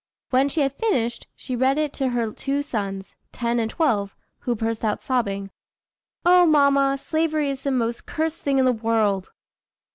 When 0.31 0.49
she 0.49 0.61
had 0.61 0.73
finished, 0.73 1.27
she 1.35 1.55
read 1.55 1.77
it 1.77 1.93
to 1.93 2.07
her 2.09 2.31
two 2.31 2.63
sons, 2.63 3.17
ten 3.31 3.59
and 3.59 3.69
twelve, 3.69 4.15
who 4.39 4.55
burst 4.55 4.83
out 4.83 5.03
sobbing, 5.03 5.51
"Oh! 6.25 6.47
mamma, 6.47 6.97
slavery 6.99 7.51
is 7.51 7.61
the 7.61 7.69
most 7.69 8.07
cursed 8.07 8.41
thing 8.41 8.57
in 8.57 8.65
the 8.65 8.71
world." 8.73 9.29